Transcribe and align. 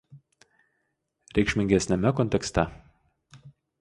reikšmingesniame 1.39 2.13
kontekste 2.21 2.67